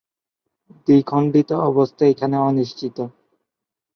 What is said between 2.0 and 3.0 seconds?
এখানে অনিশ্চিত।